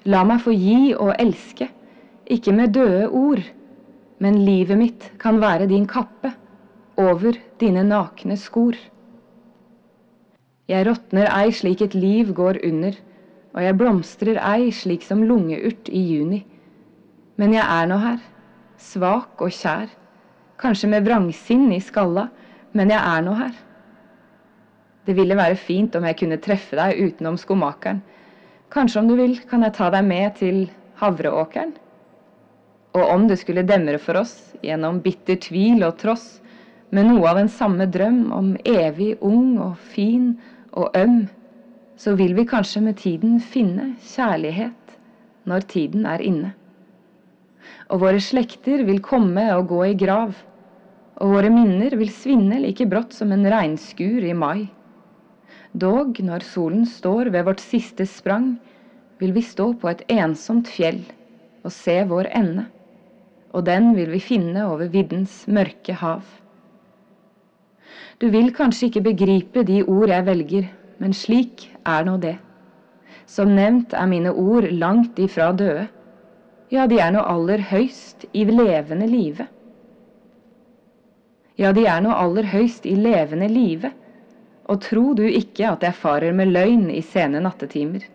[0.09, 1.69] La meg få gi og elske,
[2.25, 3.45] ikke med døde ord,
[4.17, 6.33] men livet mitt kan være din kappe
[6.97, 8.75] over dine nakne skor.
[10.71, 12.95] Jeg råtner ei slik et liv går under,
[13.51, 16.43] og jeg blomstrer ei slik som lungeurt i juni.
[17.37, 18.21] Men jeg er nå her,
[18.79, 19.89] svak og kjær,
[20.61, 22.29] kanskje med vrangsinn i skalla,
[22.77, 23.53] men jeg er nå her.
[25.05, 28.03] Det ville være fint om jeg kunne treffe deg utenom skomakeren.
[28.71, 30.61] Kanskje om du vil, kan jeg ta deg med til
[31.01, 31.73] havreåkeren?
[32.95, 36.40] Og om det skulle demre for oss, gjennom bitter tvil og tross,
[36.91, 40.33] med noe av en samme drøm om evig ung og fin
[40.75, 41.23] og øm,
[41.95, 44.95] så vil vi kanskje med tiden finne kjærlighet
[45.47, 46.51] når tiden er inne.
[47.91, 50.35] Og våre slekter vil komme og gå i grav,
[51.21, 54.67] og våre minner vil svinne like brått som en regnskur i mai.
[55.71, 58.55] Dog, når solen står ved vårt siste sprang,
[59.21, 61.03] vil vi stå på et ensomt fjell
[61.61, 62.65] og se vår ende,
[63.53, 66.25] og den vil vi finne over viddens mørke hav.
[68.19, 70.67] Du vil kanskje ikke begripe de ord jeg velger,
[71.01, 72.35] men slik er nå det.
[73.25, 75.87] Som nevnt er mine ord langt ifra døde.
[76.71, 79.47] Ja, de er nå aller høyst i levende live.
[81.59, 83.91] Ja, de er nå aller høyst i levende live,
[84.71, 88.05] og tro du ikke at jeg farer med løgn i sene nattetimer.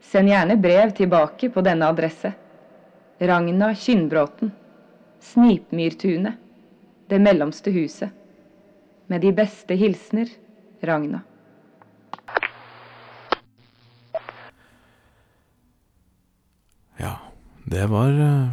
[0.00, 2.32] Send gjerne brev tilbake på denne adresse.
[3.20, 4.52] Ragna Kynnbråten.
[5.20, 6.38] Snipmyrtunet.
[7.10, 8.19] Det mellomste huset.
[9.10, 10.28] Med de beste hilsener
[10.86, 11.24] Ragna.
[17.00, 17.16] Ja,
[17.66, 18.52] det var eh,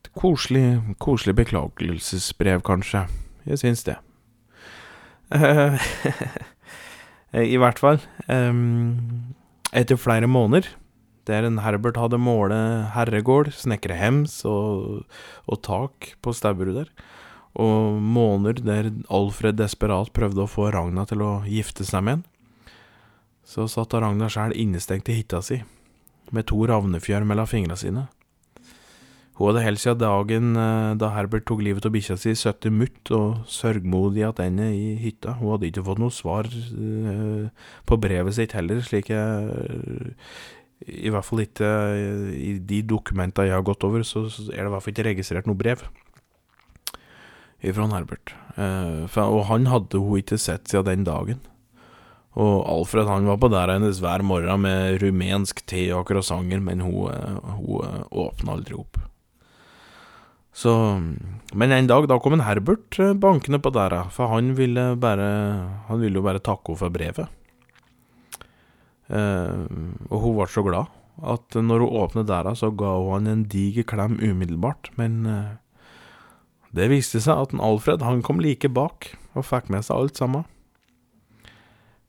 [0.00, 3.04] et koselig, koselig beklagelsesbrev, kanskje.
[3.44, 3.98] Jeg syns det.
[5.34, 5.76] Eh,
[7.52, 8.00] I hvert fall.
[9.76, 10.70] etter flere måneder,
[11.28, 15.04] der en Herbert hadde målet herregård, snekre hems og,
[15.44, 16.92] og tak på staubrud der,
[17.58, 22.26] og måneder der Alfred desperat prøvde å få Ragna til å gifte seg med en,
[23.48, 25.62] så satt Ragna sjæl innestengt i hytta si
[26.34, 28.06] med to ravnefjør mellom fingra sine.
[29.38, 33.12] Hun hadde helt siden dagen eh, da Herbert tok livet av bikkja si, sittet mutt
[33.14, 35.36] og sørgmodig tilbake i hytta.
[35.38, 40.02] Hun hadde ikke fått noe svar eh, på brevet sitt heller, slik jeg
[40.88, 44.68] I hvert fall ikke eh, i de dokumenta jeg har gått over, så er det
[44.68, 45.86] i hvert fall ikke registrert noe brev
[47.62, 48.34] ifra Herbert.
[48.56, 51.40] Eh, for, og han hadde hun ikke sett siden den dagen.
[52.38, 56.84] Og Alfred han var på der hennes hver morgen med rumensk te og croissanter, men
[56.84, 59.00] hun, eh, hun eh, åpna aldri opp.
[60.58, 60.72] Så
[61.54, 65.28] Men en dag, da kom en Herbert eh, bankende på der, for han ville bare
[65.88, 67.28] Han ville jo bare takke henne for brevet.
[69.08, 69.66] Eh,
[70.10, 73.44] og hun ble så glad at når hun åpnet der, så ga hun han en
[73.50, 75.56] diger klem umiddelbart, men eh,
[76.76, 80.20] det viste seg at en Alfred han kom like bak og fikk med seg alt
[80.20, 80.46] sammen.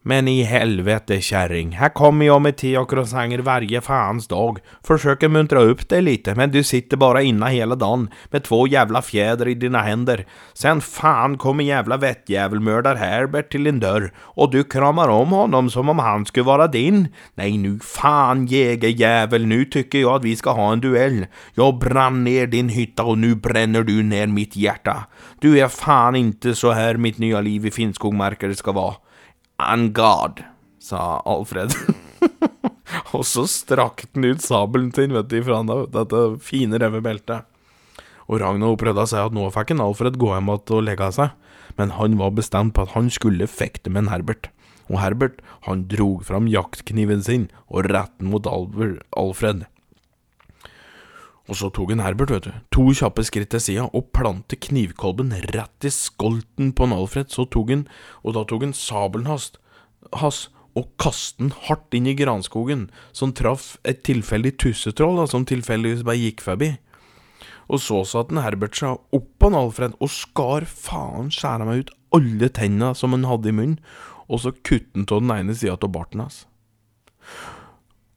[0.04, 1.72] Men i helvete, kärring.
[1.72, 4.60] Här kommer jag med te och croissanter varje fans dag.
[4.84, 9.02] Försöker muntra upp dig lite, men du sitter bara inne hela dagen med två jävla
[9.02, 10.26] fjäder i dina händer.
[10.54, 15.90] Sen fan kommer jävla vettjävelmördar Herbert till din dörr och du kramar om honom som
[15.90, 17.08] om han skulle vara din.
[17.36, 21.26] Nej, nu fan jägerjävel, nu tycker jag att vi ska ha en duell.
[21.54, 25.06] Jag brann ner din hytta och nu bränner du ner mitt hjärta.
[25.40, 28.96] Du är fan inte så här mitt nya liv i Finnskogmarker ska vara.
[29.60, 30.40] On God,
[30.80, 31.74] sa Alfred.
[33.16, 37.48] og så strakk han ut sabelen sin, vet du, fra dette fine, røde beltet.
[38.30, 41.10] Og Ragnar prøvde å si at nå fikk en Alfred gå hjem igjen og legge
[41.18, 41.36] seg,
[41.76, 44.52] men han var bestemt på at han skulle fekte med en Herbert.
[44.90, 49.66] Og Herbert, han drog fram jaktkniven sin og retten mot Alfred.
[51.50, 55.34] Og så tok en Herbert, vet du, to kjappe skritt til sida og plantet knivkolben
[55.56, 57.32] rett i skolten på en Alfred.
[57.34, 57.88] Så tok han,
[58.22, 60.44] og da tok han sabelen hans,
[60.78, 66.06] og kastet den hardt inn i granskogen, som traff et tilfeldig tussetroll da, som tilfeldigvis
[66.06, 66.76] bare gikk forbi.
[67.70, 71.96] Og så satte han Herbert seg oppå på Alfred og skar faen skjæra meg ut
[72.18, 73.82] alle tenna som han hadde i munnen,
[74.30, 76.44] og så kuttet han av den ene sida av barten hans.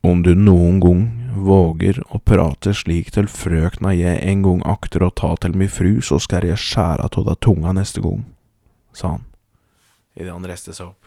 [0.02, 1.02] Om du noen gang
[1.46, 6.00] våger å prate slik til frøkna jeg en gang akter å ta til mi fru,
[6.02, 8.24] så skal jeg skjære av deg tunga neste gang,
[8.90, 9.22] sa han,
[10.18, 11.06] idet han reiste seg opp.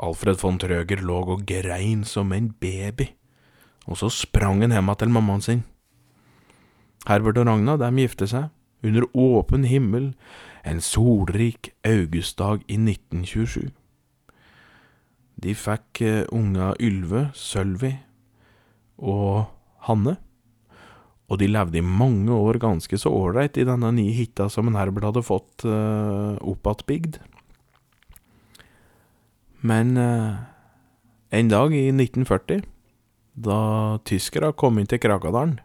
[0.00, 3.10] Alfred von Trøger lå og grein som en baby,
[3.84, 5.60] og så sprang han hjem til mammaen sin.
[7.10, 8.48] Herbert og Ragna, dem gifte seg,
[8.80, 10.14] under åpen himmel,
[10.64, 13.68] en solrik augustdag i 1927.
[15.40, 17.94] De fikk eh, unga Ylve, Sølvi
[19.00, 19.46] og
[19.86, 20.18] Hanne.
[21.30, 24.76] Og de levde i mange år ganske så ålreit i denne nye hytta som en
[24.76, 27.20] Herbert hadde fått uh, oppattbygd.
[29.62, 30.42] Men uh,
[31.30, 32.64] en dag i 1940,
[33.46, 33.60] da
[34.10, 35.60] tyskerne kom inn til Krakadalen,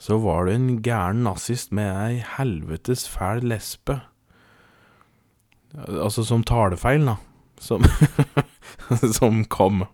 [0.00, 4.00] så var det en gæren nazist med ei helvetes fæl lesbe.
[5.76, 7.20] Altså som talefeil, da
[7.58, 7.84] som,
[9.18, 9.84] som kom.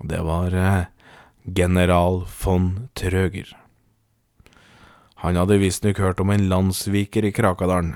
[0.00, 0.84] Det var eh,
[1.44, 3.56] general von Trøger.
[5.24, 7.94] Han hadde visstnok hørt om en landssviker i Krakadalen,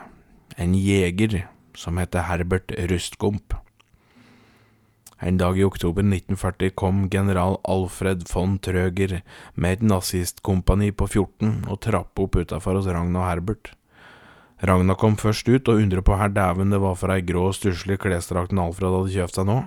[0.56, 1.42] en jeger
[1.76, 3.54] som het Herbert Rustgump.
[5.18, 9.20] En dag i oktober 1940 kom general Alfred von Trøger
[9.54, 13.72] med et nazistkompani på 14 og trapp opp utafor hos Ragna og Herbert.
[14.58, 18.00] Ragna kom først ut og undret på her dæven det var for ei grå, stusslig
[18.02, 19.58] klesdrakt Alfred hadde kjøpt seg nå.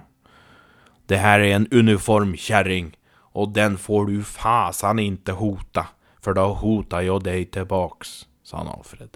[1.07, 2.91] Det her er en uniform, kjerring,
[3.31, 5.87] og den får du fasan inte hota,
[6.19, 9.15] for da hota jeg deg tilbaks, sa han Alfred.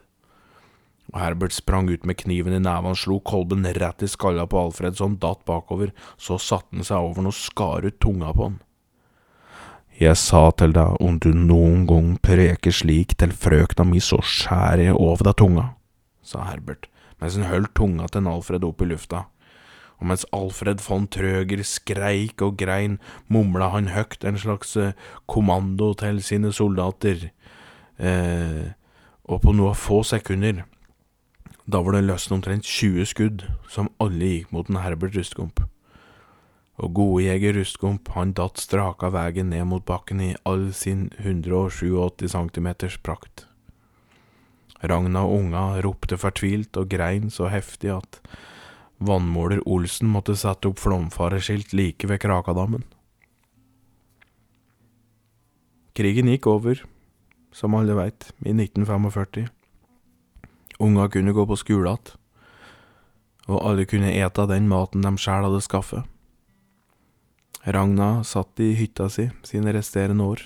[1.13, 4.59] Og Herbert sprang ut med kniven i neven og slo kolben rett i skalla på
[4.59, 8.49] Alfred han datt bakover, så satte han seg over den og skar ut tunga på
[8.49, 8.57] han.
[9.95, 14.89] Jeg sa til deg, om du noen gang preker slik til frøkna mi, så skjærer
[14.89, 15.69] jeg over deg tunga,
[16.25, 16.89] sa Herbert
[17.21, 19.21] mens han holdt tunga til Alfred opp i lufta
[19.95, 22.97] og mens Alfred von Trøger skreik og grein,
[23.31, 24.95] mumla han høgt en slags eh,
[25.31, 27.29] kommando til sine soldater,
[27.97, 28.73] eh,
[29.23, 30.65] og på noen få sekunder,
[31.65, 35.63] da var det løsnet omtrent 20 skudd, som alle gikk mot en Herbert Rustgomp.
[36.75, 42.27] Og gode jeger Rustgump han datt straka veien ned mot bakken i all sin 187
[42.31, 43.45] centimeters prakt.
[44.83, 48.19] Ragna og unga ropte fortvilt og grein så heftig at
[49.05, 52.85] Vannmåler Olsen måtte sette opp flomfareskilt like ved Krakadammen.
[55.95, 56.81] Krigen gikk over,
[57.55, 59.47] som alle veit, i 1945.
[60.83, 62.15] Unga kunne gå på skole igjen,
[63.47, 66.14] og alle kunne ete den maten de sjæl hadde skaffet.
[67.65, 70.43] Ragna satt i hytta si sine resterende år.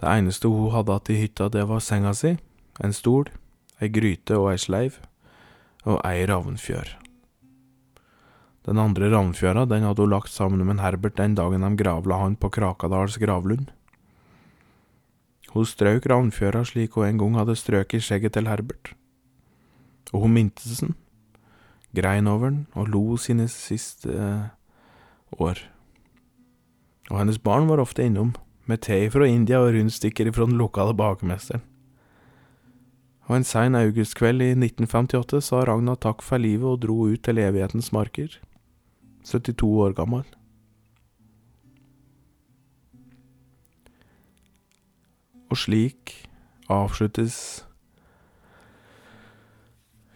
[0.00, 2.38] Det eneste hun hadde hatt i hytta, det var senga si,
[2.80, 3.28] en stol,
[3.76, 4.96] ei gryte og ei sleiv
[5.84, 6.94] og ei ravnfjør.
[8.64, 12.38] Den andre ravnfjøra den hadde hun lagt sammen med Herbert den dagen de gravla han
[12.40, 13.68] på Krakadals gravlund.
[15.52, 18.94] Hun strøk ravnfjøra slik hun en gang hadde strøket skjegget til Herbert.
[20.14, 20.96] Og hun mintes den,
[21.92, 24.16] grein over den og lo sine siste
[25.40, 25.60] år.
[27.10, 28.34] Og hennes barn var ofte innom,
[28.66, 31.64] med te fra India og rundstykker fra den lokale bakemesteren.
[33.30, 37.38] Og en sein augustkveld i 1958 sa Ragna takk for livet og dro ut til
[37.38, 38.38] evighetens marker,
[39.24, 40.24] 72 år gammel.
[45.52, 46.16] Og slik
[46.72, 47.64] avsluttes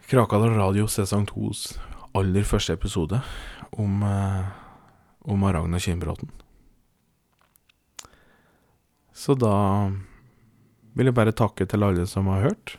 [0.07, 1.75] Krakadal Radio sesong 2s
[2.17, 3.19] aller første episode
[3.71, 4.03] om,
[5.27, 6.31] eh, om Ragna Kinnbråten.
[9.13, 9.91] Så da
[10.97, 12.77] vil jeg bare takke til alle som har hørt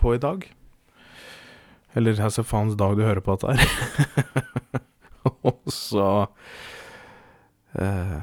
[0.00, 0.44] på i dag.
[1.96, 4.82] Eller altså faens dag du hører på dette her.
[5.48, 6.26] Og så
[7.76, 8.18] eh,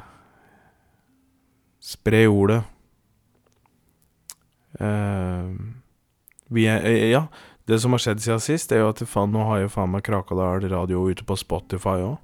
[1.85, 2.63] Spre ordet.
[4.79, 5.49] Eh,
[6.49, 7.25] vi er eh, Ja,
[7.69, 10.05] det som har skjedd siden sist, er jo at faen, nå har jo faen meg
[10.05, 12.17] Krakadal radio ute på Spotify òg.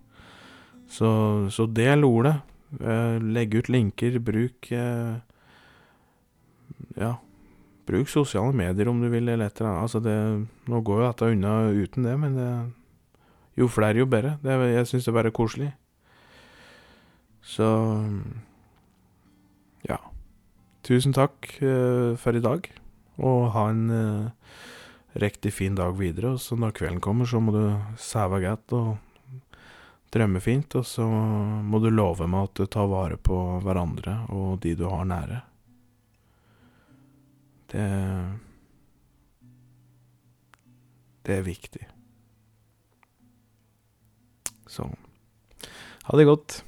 [0.92, 1.10] Så,
[1.54, 2.36] så del ordet.
[2.80, 4.20] Eh, legg ut linker.
[4.24, 5.20] Bruk eh,
[7.00, 7.18] Ja
[7.88, 9.88] Bruk sosiale medier om du vil, eller et eller annet.
[9.88, 10.16] Altså det,
[10.70, 12.50] nå går jo dette unna uten det, men det,
[13.58, 14.38] jo flere, jo bedre.
[14.44, 15.72] Det, jeg syns det er bare koselig.
[17.42, 17.68] Så
[19.90, 19.98] ja.
[20.88, 22.70] Tusen takk uh, for i dag,
[23.22, 24.56] og ha en uh,
[25.20, 26.38] riktig fin dag videre.
[26.38, 27.66] Og så når kvelden kommer, så må du
[28.00, 28.94] sove godt og
[30.12, 34.76] drømmefint, og så må du love meg at du tar vare på hverandre og de
[34.76, 35.42] du har nære.
[37.72, 37.88] Det
[41.22, 41.88] Det er viktig.
[44.68, 44.90] Så
[46.04, 46.64] ha det godt.